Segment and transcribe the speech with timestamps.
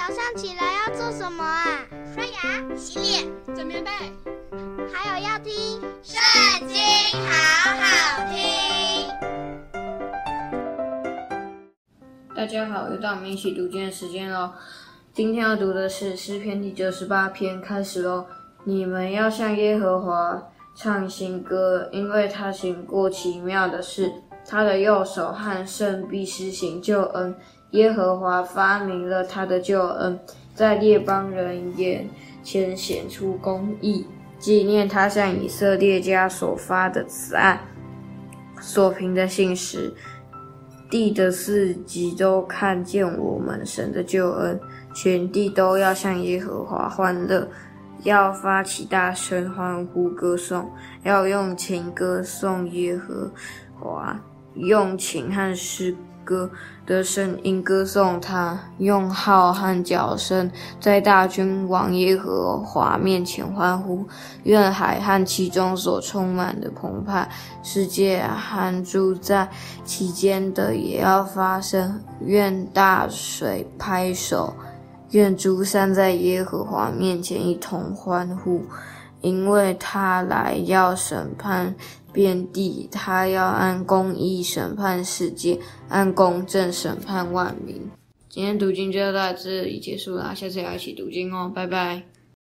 [0.00, 1.84] 早上起来要做什么啊？
[2.14, 3.90] 刷牙、洗脸、整棉被，
[4.90, 5.52] 还有要听
[6.02, 6.78] 《圣经》，
[7.20, 8.40] 好好听。
[12.34, 14.50] 大家好，又到我们一起读经的时间喽。
[15.12, 18.24] 今天要读的是诗篇第九十八篇，开始喽。
[18.64, 20.42] 你们要向耶和华
[20.74, 24.10] 唱新歌，因为他行过奇妙的事，
[24.50, 27.32] 他的右手和圣必施行救恩。
[27.70, 30.18] 耶和华发明了他的救恩，
[30.56, 32.10] 在列邦人眼
[32.42, 34.04] 前显出公义，
[34.40, 37.60] 纪念他向以色列家所发的慈爱，
[38.60, 39.94] 所凭的信实。
[40.90, 44.58] 地的四极都看见我们神的救恩，
[44.92, 47.46] 全地都要向耶和华欢乐，
[48.02, 50.68] 要发起大声欢呼歌颂，
[51.04, 53.30] 要用琴歌颂耶和
[53.78, 54.20] 华，
[54.54, 56.50] 用琴和诗歌
[56.86, 64.06] 的声音歌颂他，用号和角声在大君王耶和华面前欢呼。
[64.44, 67.28] 愿海和其中所充满的澎湃，
[67.62, 69.48] 世界和住在
[69.84, 72.00] 其间的也要发声。
[72.20, 74.54] 愿大水拍手，
[75.10, 78.62] 愿诸山在耶和华面前一同欢呼。
[79.20, 81.74] 因为他来要审判
[82.12, 87.90] 遍地，他要按公义审判世界，按公正审判万民。
[88.28, 92.02] 今天读经就到这里结束啦，下次要一起读经哦，拜拜。